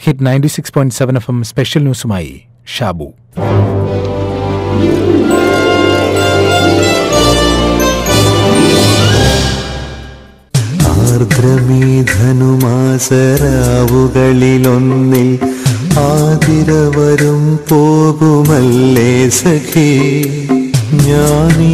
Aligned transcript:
Hit 0.00 0.26
ninety 0.26 0.46
six 0.46 0.72
point 0.72 0.94
seven 0.94 1.16
FM 1.16 1.30
M 1.30 1.44
special 1.44 1.82
ന്യൂസുമായി 1.82 2.32
ഷാബു. 2.76 3.08
ആർദ്രമീധനുമാസരാവുകളിലൊന്നിൽ 14.00 15.30
ആതിരവരും 16.00 17.58
പോകുമല്ലേ 17.70 19.28
സഖി? 19.30 19.90
ഞാനീ 21.06 21.72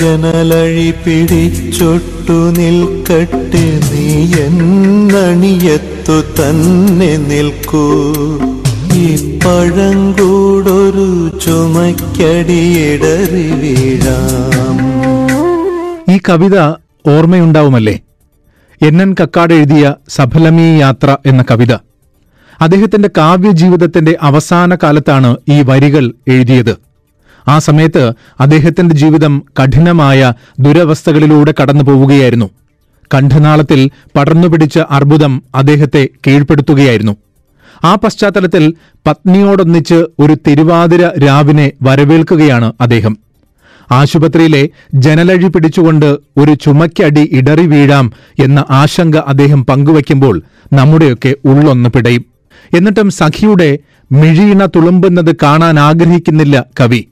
ജനലഴി 0.00 0.90
പിടിച്ചൊട്ടു 1.04 2.38
നിൽക്കട്ടെ 2.58 3.64
നീ 3.88 4.06
എന്നണിയത്തു 4.44 5.91
തന്നെ 6.10 7.16
നിൽക്കൂ. 7.16 8.04
ഈ 8.94 9.38
പഴങ്കൂടൊരു 9.38 11.38
ചുമക്കടിയിടറി 11.44 13.60
വീഴാം. 13.60 14.78
ഈ 16.14 16.20
കവിത 16.28 16.74
ഓർമ്മയുണ്ടാവുമല്ലേ? 17.06 18.00
എൻ 18.82 19.02
എൻ 19.02 19.14
കക്കാട് 19.22 19.54
എഴുതിയ 19.54 19.94
സഫലമീ 20.08 20.78
യാത്ര 20.78 21.16
എന്ന 21.26 21.44
കവിത. 21.50 21.78
അദ്ദേഹത്തിന്റെ 22.60 23.10
കാവ്യജീവിതത്തിന്റെ 23.16 24.16
അവസാന 24.22 24.74
കാലത്താണ് 24.74 25.36
ഈ 25.50 25.62
വരികൾ 25.62 26.14
എഴുതിയത്. 26.28 26.76
ആ 27.48 27.58
സമയത്ത് 27.58 28.12
അദ്ദേഹത്തിന്റെ 28.40 28.94
ജീവിതം 28.94 29.42
കഠിനമായ 29.62 30.32
ദുരവസ്ഥകളിലൂടെ 30.60 31.54
കടന്നു 31.62 31.84
പോവുകയായിരുന്നു 31.84 32.50
കണ്ഠനാളത്തിൽ 33.14 33.90
പടർന്നുപിടിച്ച 34.16 34.78
അർബുദം 34.78 35.42
അദ്ദേഹത്തെ 35.54 36.08
കീഴ്പ്പെടുത്തുകയായിരുന്നു. 36.26 37.16
ആ 37.84 37.94
പശ്ചാത്തലത്തിൽ 37.94 38.74
പത്നിയോടൊന്നിച്ച് 39.06 39.94
ഒരു 39.94 40.36
തിരുവാതിര 40.48 41.10
രാവിനെ 41.26 41.72
വരവേൽക്കുകയാണ് 41.82 42.72
അദ്ദേഹം. 42.80 43.18
ആശുപത്രിയിലെ 43.92 44.68
ജനലഴി 44.94 45.48
പിടിച്ചുകൊണ്ട് 45.48 46.06
ഒരു 46.36 46.54
ചുമക്കടി 46.54 47.28
ഇടറി 47.32 47.66
വീഴാം 47.66 48.12
എന്ന 48.42 48.64
ആശങ്ക 48.70 49.16
അദ്ദേഹം 49.16 49.66
പങ്കുവയ്ക്കുമ്പോൾ 49.66 50.42
നമ്മുടെയൊക്കെ 50.72 51.34
ഉള്ളൊന്ന് 51.44 51.90
പിടയും. 51.90 52.24
എന്നിട്ടും 52.76 53.10
സഖിയുടെ 53.10 53.78
മിഴിയിണ 54.12 54.64
തുളുമ്പുന്നത് 54.66 55.36
കാണാൻ 55.42 55.78
ആഗ്രഹിക്കുന്നില്ല 55.80 56.64
കവി. 56.80 57.08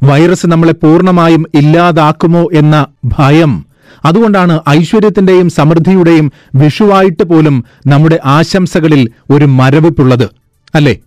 വൈറസ് 0.04 0.48
നമ്മളെ 0.48 0.74
പൂർണമായും 0.74 1.46
ഇല്ലാതാക്കുമോ 1.56 2.50
എന്ന 2.54 2.88
ഭയം 3.06 3.69
അതുകൊണ്ടാണ് 4.06 4.60
ഐശ്വര്യത്തിന്റെയും 4.70 5.50
സമൃദ്ധിയുടെയും 5.50 6.32
വിഷുവായിട്ട് 6.56 7.24
പോലും 7.24 7.66
നമ്മുടെ 7.88 8.20
ആശംസകളിൽ 8.26 9.10
ഒരു 9.30 9.46
മരവിപ്പുള്ളത് 9.46 10.30
അല്ലേ? 10.76 10.98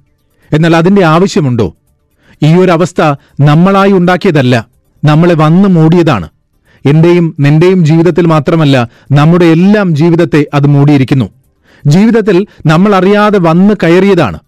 എന്നാൽ 0.52 0.76
അതിന്റെ 0.76 1.04
ആവശ്യമുണ്ടോ? 1.04 1.76
ഈ 2.42 2.54
ഒരു 2.54 2.72
അവസ്ഥ 2.72 3.00
നമ്മളായി 3.40 3.92
ഉണ്ടാക്കിയതല്ല 3.92 4.68
നമ്മളെ 5.04 5.34
വന്നു 5.34 5.68
മൂടിയതാണ്. 5.68 6.28
എന്റെയും 6.86 7.36
നിന്റെയും 7.40 7.84
ജീവിതത്തിൽ 7.84 8.26
മാത്രമല്ല 8.26 8.88
നമ്മുടെ 9.12 9.44
എല്ലാം 9.44 9.96
ജീവിതത്തെ 9.96 10.46
അത് 10.54 10.66
മൂടിയിരിക്കുന്നു. 10.66 11.30
ജീവിതത്തിൽ 11.86 12.46
നമ്മൾ 12.66 12.94
അറിയാതെ 12.94 13.38
വന്നു 13.38 13.74
കയറിയതാണ്. 13.82 14.38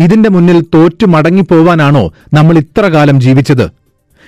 ഇതിന്റെ 0.00 0.28
മുന്നിൽ 0.28 0.60
തോറ്റു 0.60 1.06
മടങ്ങിപ്പോവാനാണോ 1.06 2.12
നമ്മൾ 2.34 2.58
ഇത്ര 2.58 2.86
കാലം 2.86 3.20
ജീവിച്ചത്? 3.20 3.81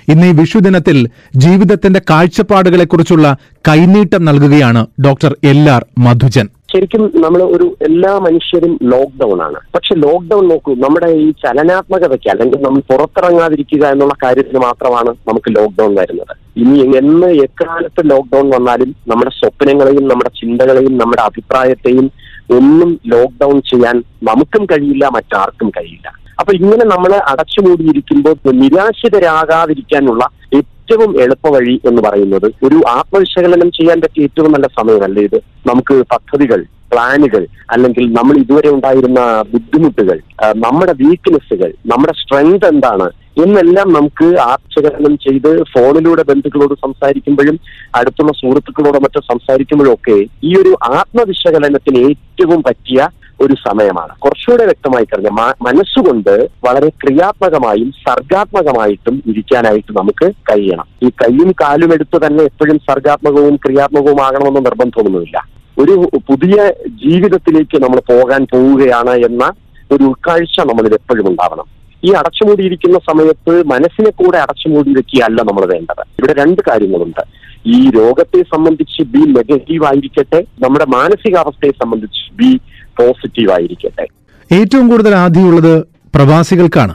ഇന്ന് 0.09 0.26
ഈ 0.26 0.32
വിഷുദിനത്തിൽ 0.32 1.09
ജീവിതത്തിന്റെ 1.37 2.00
കാഴ്ചപ്പാടുകളെക്കുറിച്ചുള്ള 2.10 3.37
കൈനീട്ടം 3.69 4.25
നൽകുകയാണ് 4.25 4.87
ഡോക്ടർ 5.04 5.37
എൽ 5.44 5.70
ആർ 5.70 5.87
മധുജൻ. 5.98 6.48
ശരിക്കും 6.72 7.12
നമ്മൾ 7.15 7.42
ഒരു 7.42 7.76
എല്ലാ 7.82 8.19
മനുഷ്യരും 8.19 8.78
ലോക്ക്ഡൌൺ 8.82 9.42
ആണ്. 9.42 9.54
പക്ഷെ 9.75 9.94
ലോക്ക്ഡൌൺ 9.94 10.48
നോക്കൂ 10.48 10.75
നമ്മുടെ 10.75 11.06
ഈ 11.06 11.31
ചലനാത്മകതയ്ക്ക് 11.31 12.31
അല്ലെങ്കിൽ 12.31 12.62
നമ്മൾ 12.62 12.81
പുറത്തിറങ്ങാതിരിക്കുക 12.81 13.87
എന്നുള്ള 13.87 14.15
കാര്യത്തിന് 14.25 14.59
മാത്രമാണ് 14.59 15.09
നമുക്ക് 15.28 15.56
ലോക്ക്ഡൌൺ 15.56 15.94
വരുന്നത്. 15.94 16.36
ഇനി 16.56 16.97
എന്ന് 16.97 17.26
എക്കാലത്ത് 17.26 18.10
ലോക്ക്ഡൌൺ 18.10 18.50
വന്നാലും 18.50 18.97
നമ്മുടെ 19.09 19.31
സ്വപ്നങ്ങളെയും 19.31 20.09
നമ്മുടെ 20.09 20.31
ചിന്തകളെയും 20.41 20.98
നമ്മുടെ 20.98 21.22
അഭിപ്രായത്തെയും 21.22 22.10
ഒന്നും 22.50 23.00
ലോക്ക്ഡൌൺ 23.06 23.62
ചെയ്യാൻ 23.62 24.03
നമുക്കും 24.22 24.65
കഴിയില്ല 24.65 25.09
മറ്റാർക്കും 25.09 25.71
കഴിയില്ല. 25.71 26.23
അപ്പൊ 26.44 26.55
ഇങ്ങനെ 26.59 26.84
നമ്മൾ 26.88 27.12
അടച്ചുമൂടിയിരിക്കുമ്പോൾ 27.31 28.34
നിരാശിതരാകാതിരിക്കാനുള്ള 28.59 30.25
ഏറ്റവും 30.53 31.10
എളുപ്പ 31.22 31.47
വഴി 31.55 31.75
എന്ന് 31.88 32.00
പറയുന്നത് 32.06 32.47
ഒരു 32.66 32.78
ആത്മവിശകലനം 32.93 33.69
ചെയ്യാൻ 33.77 33.99
പറ്റിയ 34.03 34.27
ഏറ്റവും 34.27 34.50
നല്ല 34.54 34.66
സമയമല്ലേ 34.75 35.22
ഇത്. 35.28 35.38
നമുക്ക് 35.66 35.94
പദ്ധതികൾ 36.10 36.60
പ്ലാനുകൾ 36.91 37.43
അല്ലെങ്കിൽ 37.72 38.04
നമ്മൾ 38.16 38.34
ഇതുവരെ 38.43 38.71
ഉണ്ടായിരുന്ന 38.75 39.21
ബുദ്ധിമുട്ടുകൾ 39.53 40.19
നമ്മുടെ 40.59 40.94
വീക്ക്നെസ്സുകൾ 41.00 41.71
നമ്മുടെ 41.91 42.15
സ്ട്രെങ്ത് 42.21 42.69
എന്താണ് 42.71 43.06
എന്നെല്ലാം 43.41 43.88
നമുക്ക് 43.93 44.28
ആത്മവിശകലനം 44.47 45.15
ചെയ്ത് 45.25 45.50
ഫോണിലൂടെ 45.72 46.25
ബന്ധുക്കളോട് 46.28 46.75
സംസാരിക്കുമ്പോഴും 46.84 47.56
അടുത്തുള്ള 47.99 48.33
സുഹൃത്തുക്കളോട് 48.41 49.00
മറ്റോ 49.04 49.22
സംസാരിക്കുമ്പോഴും 49.31 49.93
ഒക്കെ 49.97 50.19
ഈ 50.44 50.53
ഒരു 50.60 50.72
ആത്മവിശകലനത്തിന് 50.94 52.03
ഏറ്റവും 52.09 52.60
പറ്റിയ 52.69 53.00
ഒരു 53.43 53.55
സമയമാണ്. 53.69 54.12
കുറച്ചുകൂടെ 54.19 54.65
വ്യക്തമായി 54.65 55.05
കഴിഞ്ഞ 55.05 55.31
മനസ്സുകൊണ്ട് 55.62 56.49
വളരെ 56.65 56.89
ക്രിയാത്മകമായും 56.89 57.93
സർഗാത്മകമായിട്ടും 58.09 59.22
ഇരിക്കാനായിട്ട് 59.27 59.93
നമുക്ക് 59.99 60.33
കഴിയണം. 60.50 60.87
ഈ 61.03 61.11
കൈയും 61.22 61.50
കാലും 61.50 61.93
എടുത്ത് 61.93 62.27
തന്നെ 62.27 62.45
എപ്പോഴും 62.45 62.78
സർഗാത്മകവും 62.91 63.56
ക്രിയാത്മകവും 63.56 64.22
ആകണമെന്ന് 64.25 64.67
നിർബന്ധമൊന്നുമില്ല 64.67 65.49
ഒരു 65.78 65.95
പുതിയ 66.31 66.72
ജീവിതത്തിലേക്ക് 67.05 67.83
നമ്മൾ 67.83 68.00
പോകാൻ 68.11 68.47
പോവുകയാണ് 68.53 69.11
എന്ന 69.11 69.53
ഒരു 69.93 70.05
ഉൾക്കാഴ്ച 70.05 70.61
നമ്മളിൽ 70.61 70.95
എപ്പോഴും 70.95 71.28
ഉണ്ടാവണം. 71.28 71.66
ഈ 72.05 72.11
അടച്ചുമൂടിയിരിക്കുന്ന 72.11 72.99
സമയത്ത് 72.99 73.66
മനസ്സിനെ 73.66 74.11
കൂടെ 74.11 74.39
അടച്ചുമൂടി 74.39 74.91
വെക്കുകയല്ല 74.93 75.43
നമ്മൾ 75.43 75.65
വേണ്ടത്. 75.66 76.03
ഇവിടെ 76.19 76.33
രണ്ട് 76.33 76.61
കാര്യങ്ങളുണ്ട്. 76.71 77.22
ഈ 77.66 77.91
രോഗത്തെ 77.91 78.43
സംബന്ധിച്ച് 78.43 79.03
ബി 79.03 79.19
നെഗറ്റീവ് 79.19 79.84
ആയിരിക്കട്ടെ 79.84 80.45
നമ്മുടെ 80.65 80.84
മാനസികാവസ്ഥയെ 80.84 81.71
സംബന്ധിച്ച് 81.71 82.22
ബി 82.37 82.61
പോസിറ്റീവ് 82.99 83.53
ആയിരിക്കട്ടെ 83.53 84.06
ഏറ്റവും 84.55 84.88
കൂടുതൽ 84.88 85.15
ആധിയുള്ളത് 85.15 85.84
പ്രവാസികൾക്കാണ്. 86.15 86.94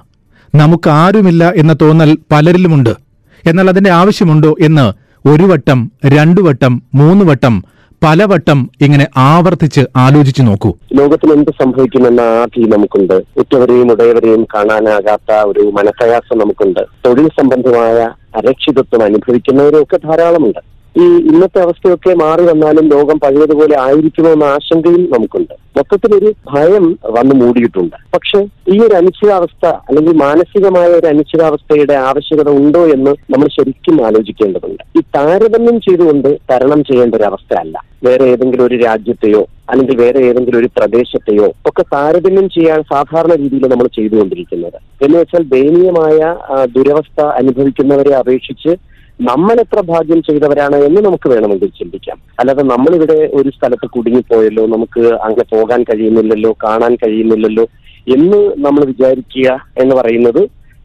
നമുക്ക് 0.56 0.90
ആരുമില്ല 0.90 1.54
എന്ന 1.56 1.76
തോന്നൽ 1.82 2.18
പലരിലുമുണ്ട്. 2.32 2.90
എന്നാൽ 3.50 3.70
അതിന്റെ 3.70 3.90
ആവശ്യമുണ്ടോ 3.90 4.56
എന്ന് 4.62 4.94
ഒരു 5.28 5.44
വട്ടം 5.44 5.92
രണ്ടു 6.06 6.42
വട്ടം 6.42 6.82
മൂന്ന് 6.96 7.26
വട്ടം 7.26 7.64
പലവട്ടം 8.04 8.70
ഇങ്ങനെ 8.82 9.08
ആവർത്തിച്ച് 9.18 9.82
ആലോചിച്ചു 9.96 10.42
നോക്കൂ. 10.42 10.74
ലോകത്തിൽ 10.94 11.34
എന്ത് 11.34 11.52
സംഭവിക്കുമെന്ന 11.52 12.22
ആധി 12.22 12.62
നമുക്കുണ്ട്. 12.62 13.14
ഉറ്റവരെയും 13.38 13.92
ഉടയവരെയും 13.92 14.44
കാണാനാകാത്ത 14.44 15.34
ഒരു 15.34 15.60
മനപ്രയാസം 15.60 16.38
നമുക്കുണ്ട്. 16.38 16.80
തൊഴിൽ 17.06 17.28
സംബന്ധമായ 17.28 18.10
അരക്ഷിതത്വം 18.38 19.04
അനുഭവിക്കുന്നവരും 19.04 19.84
ഒക്കെ 19.84 19.98
ധാരാളമുണ്ട്. 19.98 20.79
ഈ 20.98 21.02
ഇന്നത്തെ 21.02 21.60
അവസ്ഥയൊക്കെ 21.62 22.14
മാറി 22.14 22.44
വന്നാലും 22.46 22.90
ലോകം 22.90 23.20
പഴയതുപോലെ 23.20 23.80
ആയിരിക്കുമോ 23.80 24.32
എന്ന 24.32 24.44
ആശങ്കയും 24.44 25.10
നമുക്കുണ്ട്. 25.12 25.54
മൊത്തത്തിലൊരു 25.78 26.34
ഭയം 26.54 26.98
വന്നു 27.06 27.46
മൂടിയിട്ടുണ്ട്. 27.46 27.96
പക്ഷെ 28.14 28.40
ഈ 28.74 28.80
ഒരു 28.80 28.94
അനിശ്ചിതാവസ്ഥ 28.94 29.66
അല്ലെങ്കിൽ 29.66 30.14
മാനസികമായ 30.14 30.88
ഒരു 30.88 31.08
അനിശ്ചിതാവസ്ഥയുടെ 31.08 31.94
ആവശ്യകത 31.94 32.50
ഉണ്ടോ 32.50 32.86
എന്ന് 32.86 33.12
നമ്മൾ 33.12 33.48
ശരിക്കും 33.48 34.06
ആലോചിക്കേണ്ടതുണ്ട്. 34.06 34.84
ഈ 34.98 35.02
താരതമ്യം 35.16 35.82
ചെയ്തുകൊണ്ട് 35.82 36.38
തരണം 36.52 36.84
ചെയ്യേണ്ട 36.84 37.16
ഒരു 37.16 37.24
അവസ്ഥയല്ല. 37.24 37.84
വേറെ 38.04 38.24
ഏതെങ്കിലും 38.24 38.66
ഒരു 38.66 38.76
രാജ്യത്തെയോ 38.76 39.46
അല്ലെങ്കിൽ 39.70 39.96
വേറെ 39.96 40.20
ഏതെങ്കിലും 40.20 40.60
ഒരു 40.60 40.70
പ്രദേശത്തെയോ 40.78 41.48
ഒക്കെ 41.66 41.84
താരതമ്യം 41.94 42.50
ചെയ്യാൻ 42.50 42.84
സാധാരണ 42.94 43.36
രീതിയിൽ 43.36 43.68
നമ്മൾ 43.68 43.88
ചെയ്തുകൊണ്ടിരിക്കുന്നത്. 43.88 45.06
എന്ന് 45.06 45.18
വെച്ചാൽ 45.18 45.44
ദയനീയമായ 45.44 46.36
ദുരവസ്ഥ 46.66 47.22
അനുഭവിക്കുന്നവരെ 47.22 48.16
അപേക്ഷിച്ച് 48.16 48.89
നമ്മൾ 49.22 49.54
എത്ര 49.54 49.82
ഭാഗ്യം 49.82 50.24
ചെയ്തവരാണ് 50.24 50.76
എന്ന് 50.76 51.02
നമുക്ക് 51.02 51.30
വേണമെങ്കിൽ 51.30 51.68
ചിന്തിക്കാം. 51.68 52.18
അല്ലാതെ 52.40 52.64
നമ്മളിവിടെ 52.64 53.30
ഒരു 53.34 53.50
സ്ഥലത്ത് 53.50 53.90
കുടുങ്ങിപ്പോയല്ലോ 53.90 54.68
നമുക്ക് 54.68 55.14
അങ്ങനെ 55.14 55.58
പോകാൻ 55.58 55.84
കഴിയുന്നില്ലല്ലോ 55.84 56.56
കാണാൻ 56.64 56.96
കഴിയുന്നില്ലല്ലോ 56.96 57.64
എന്ന് 58.16 58.54
നമ്മൾ 58.58 58.86
വിചാരിക്കുക 58.86 59.66
എന്ന് 59.78 59.96
പറയുന്നത് 59.96 60.42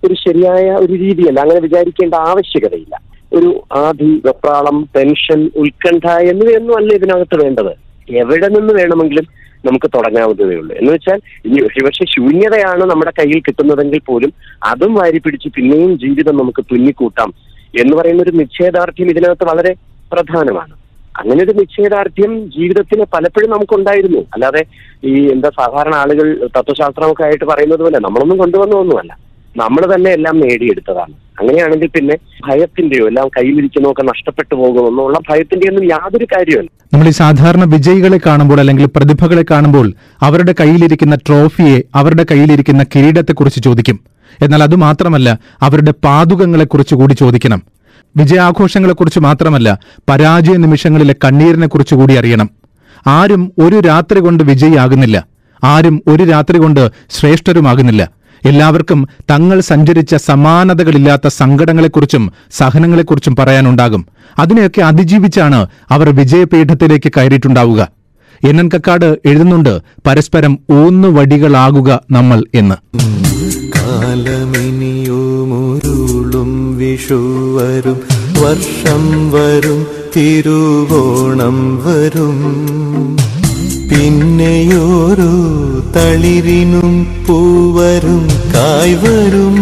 ഒരു 0.07 0.15
ശരിയായ 0.15 0.71
ഒരു 0.71 0.93
രീതിയല്ല. 0.93 1.41
അങ്ങനെ 1.41 1.61
വിചാരിക്കേണ്ട 1.61 2.15
ആവശ്യകതയില്ല. 2.15 3.01
ഒരു 3.33 3.63
ആധി 3.73 4.23
വെപ്രാളം 4.25 4.89
ടെൻഷൻ 4.97 5.51
ഉത്കണ്ഠ 5.57 6.11
എന്നിവയൊന്നും 6.11 6.77
അല്ല 6.77 6.95
ഇതിനകത്ത് 6.95 7.43
വേണ്ടത്. 7.43 7.73
എവിടെ 8.11 8.49
നിന്ന് 8.49 8.75
വേണമെങ്കിലും 8.75 9.25
നമുക്ക് 9.65 9.91
തുടങ്ങാവുന്നതേ 9.95 10.57
ഉള്ളൂ. 10.57 10.77
എന്ന് 10.77 10.93
വെച്ചാൽ 10.93 11.21
ഇനി 11.45 11.61
ഒരുപക്ഷെ 11.61 12.05
ശൂന്യതയാണ് 12.05 12.85
നമ്മുടെ 12.85 13.13
കയ്യിൽ 13.19 13.41
കിട്ടുന്നതെങ്കിൽ 13.41 14.01
പോലും 14.07 14.33
അതും 14.63 14.95
വാരി 14.95 15.19
പിടിച്ച് 15.19 15.49
പിന്നെയും 15.49 15.99
ജീവിതം 15.99 16.37
നമുക്ക് 16.37 16.65
തുന്നിക്കൂട്ടാം. 16.73 17.54
എന്ന് 17.81 17.95
പറയുന്ന 17.97 18.23
ഒരു 18.23 18.33
നിശ്ചയദാർഢ്യം 18.41 19.11
ഇതിനകത്ത് 19.11 19.45
വളരെ 19.51 19.73
പ്രധാനമാണ്. 20.13 20.75
അങ്ങനെ 21.21 21.41
ഒരു 21.45 21.53
നിശ്ചയദാർഢ്യം 21.61 22.33
ജീവിതത്തിന് 22.57 23.05
പലപ്പോഴും 23.15 23.51
നമുക്കുണ്ടായിരുന്നു. 23.51 24.21
അല്ലാതെ 24.35 24.63
ഈ 25.11 25.13
എന്താ 25.35 25.51
സാധാരണ 25.59 25.95
ആളുകൾ 25.95 26.27
തത്വശാസ്ത്രമൊക്കെ 26.57 27.25
ആയിട്ട് 27.27 27.45
പറയുന്നത് 27.45 27.83
പോലെ 27.87 27.99
നമ്മളൊന്നും 27.99 28.39
കൊണ്ടുവന്നതൊന്നുമല്ല 28.39 29.13
നമ്മൾ 29.57 29.83
തന്നെ 29.95 30.11
എല്ലാം 30.11 30.37
നേടിയെടുത്തതാണ്. 30.41 31.15
അങ്ങനെയാണെങ്കിൽ 31.41 31.89
പിന്നെ 31.97 32.15
ഭയത്തിന്റെയോ 32.47 33.05
എല്ലാം 33.11 33.29
കയ്യിലിരിക്കുന്നതൊക്കെ 33.37 34.03
നഷ്ടപ്പെട്ടു 34.03 34.55
പോകുമെന്നുള്ള 34.55 35.19
ഭയത്തിന്റെ 35.29 35.69
ഒന്നും 35.71 35.85
യാതൊരു 35.91 36.27
കാര്യമല്ല 36.33 36.71
നമ്മൾ 36.95 37.07
ഈ 37.09 37.15
സാധാരണ 37.23 37.65
വിജയികളെ 37.75 38.19
കാണുമ്പോൾ 38.27 38.61
അല്ലെങ്കിൽ 38.61 38.87
പ്രതിഭകളെ 38.97 39.45
കാണുമ്പോൾ 39.51 39.87
അവരുടെ 40.29 40.55
കയ്യിലിരിക്കുന്ന 40.61 41.17
ട്രോഫിയെ 41.29 41.79
അവരുടെ 42.01 42.27
കയ്യിലിരിക്കുന്ന 42.31 42.83
കിരീടത്തെക്കുറിച്ച് 42.95 43.63
ചോദിക്കും. 43.69 43.99
എന്നാൽ 44.43 44.63
അത് 44.63 44.77
മാത്രമല്ല 44.77 45.39
അവരുടെ 45.63 45.95
പാതുകങ്ങളെക്കുറിച്ച് 46.05 46.95
കൂടി 46.95 47.15
ചോദിക്കണം. 47.15 47.63
വിജയാഘോഷങ്ങളെക്കുറിച്ച് 48.17 49.21
മാത്രമല്ല 49.21 49.79
പരാജയ 50.09 50.57
നിമിഷങ്ങളിലെ 50.57 51.15
കണ്ണീരിനെക്കുറിച്ച് 51.25 51.95
കൂടി 51.95 52.15
അറിയണം. 52.15 52.51
ആരും 53.07 53.53
ഒരു 53.59 53.81
രാത്രി 53.81 54.21
കൊണ്ട് 54.21 54.45
വിജയിയാകുന്നില്ല. 54.45 55.25
ആരും 55.65 56.03
ഒരു 56.07 56.25
രാത്രി 56.25 56.59
കൊണ്ട് 56.59 56.91
ശ്രേഷ്ഠരുമാകുന്നില്ല. 57.11 58.11
എല്ലാവർക്കും 58.47 59.09
തങ്ങൾ 59.31 59.61
സഞ്ചരിച്ച 59.61 60.15
സമാനതകളില്ലാത്ത 60.15 61.29
സങ്കടങ്ങളെക്കുറിച്ചും 61.29 62.33
സഹനങ്ങളെക്കുറിച്ചും 62.53 63.37
പറയാനുണ്ടാകും. 63.37 64.07
അതിനെയൊക്കെ 64.39 64.81
അതിജീവിച്ചാണ് 64.81 65.67
അവർ 65.91 66.17
വിജയപീഠത്തിലേക്ക് 66.17 67.13
കയറിയിട്ടുണ്ടാവുക. 67.17 67.89
എന്നൻ 68.45 68.71
കക്കാട് 68.75 69.19
എഴുതുന്നുണ്ട് 69.25 69.81
പരസ്പരം 70.07 70.59
ഊന്നുവടികളാകുക 70.71 72.01
നമ്മൾ 72.11 72.45
എന്ന്. 72.55 72.75
കാലമിനിയുമുരുളും 73.85 76.51
വിഷു 76.77 77.21
വരും 77.57 77.99
വർഷം 78.43 79.31
വരും 79.31 79.81
തിരുവോണം 80.17 81.57
വരും. 81.85 82.39
പിന്നെയോരോ 83.91 85.33
തളിരിനും 85.97 86.93
പൂവരും 87.27 88.23
കായ്വരും. 88.55 89.59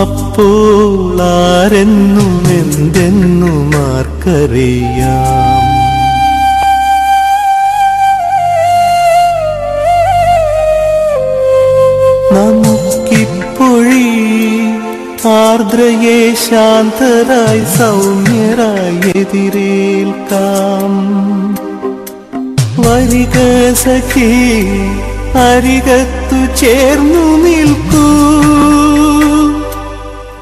അപ്പോൾ 0.00 1.22
ആരെന്നും 1.22 2.34
എന്തെന്നും 2.60 3.58
ആർക്കറിയാം 3.90 5.65
നമുക്കിപ്പൊഴി 12.86 14.06
ആർദ്രയെ 15.28 16.34
ശാന്തരായി 16.34 17.64
സൗമ്യരായി 17.64 19.18
എതിരേൽക്കാം. 19.18 20.92
വരിക 22.80 23.36
സഖി 23.74 24.66
അരികത്തു 25.38 26.56
ചേർന്നു 26.56 27.36
നിൽക്കൂ. 27.48 28.06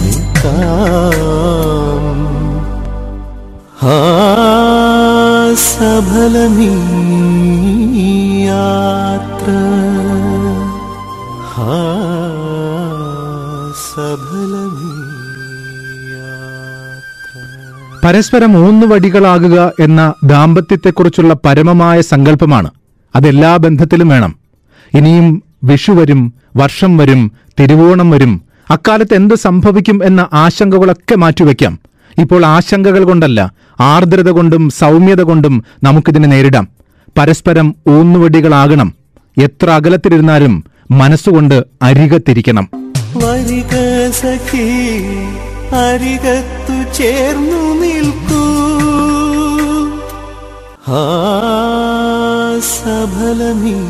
നിൽക്കാം. 0.00 1.29
സഫലമീ 5.80 6.66
യാത്ര 8.44 9.50
മൂന്ന് 11.54 11.76
വടികളാകുക 13.92 14.76
യാത്ര 16.16 18.04
പരസ്പരം 18.04 18.56
ഊന്നുവടികളാകുക 18.56 19.72
എന്ന 19.80 20.14
ദാമ്പത്യത്തെക്കുറിച്ചുള്ള 20.24 21.36
പരമമായ 21.44 22.00
സങ്കല്പമാണ്. 22.00 22.70
അതെല്ലാ 23.16 23.56
ബന്ധത്തിലും 23.56 24.08
വേണം. 24.08 24.34
ഇനിയും 24.94 25.42
വിഷു 25.64 25.92
വരും 25.92 26.34
വർഷം 26.56 26.96
വരും 26.96 27.32
തിരുവോണം 27.60 28.10
വരും 28.10 28.42
അക്കാലത്ത് 28.70 29.14
എന്ത് 29.14 29.34
സംഭവിക്കും 29.34 30.04
എന്ന 30.04 30.28
ആശങ്കകളൊക്കെ 30.32 31.14
മാറ്റിവെക്കാം. 31.14 31.89
ഇപ്പോൾ 32.20 32.46
ആശങ്കകൾ 32.46 33.04
കൊണ്ടല്ല 33.04 33.52
ആർദ്രത 33.80 34.30
കൊണ്ടും 34.30 34.70
സൗമ്യത 34.70 35.20
കൊണ്ടും 35.20 35.64
നമുക്കിതിനെ 35.82 36.28
നേരിടാം. 36.28 36.68
പരസ്പരം 37.18 37.74
ഊന്നുവടികളാകണം. 37.88 38.94
എത്ര 39.42 39.70
അകലത്തിലിരുന്നാലും 39.70 40.64
മനസ്സുകൊണ്ട് 40.90 41.64
അരികത്തിരിക്കണം. 41.82 42.68
വരിക 43.16 43.72
സഖി 44.10 45.02
അരികത്തു 45.74 46.92
ചേർന്നു 46.92 47.62
നിൽക്കൂ. 47.82 48.44
സഫലമീ 52.60 53.80